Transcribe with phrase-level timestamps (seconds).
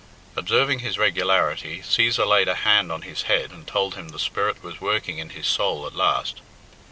[0.35, 4.63] Observing his regularity, Cæsar laid a hand on his head and told him the Spirit
[4.63, 6.41] was working in his soul at last.